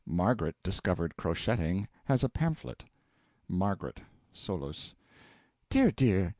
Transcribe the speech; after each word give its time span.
(MARGARET 0.07 0.55
discovered 0.63 1.15
crocheting 1.15 1.87
has 2.05 2.23
a 2.23 2.29
pamphlet.) 2.29 2.85
MARGARET. 3.47 4.01
(Solus.) 4.33 4.95
Dear, 5.69 5.91
dear! 5.91 6.29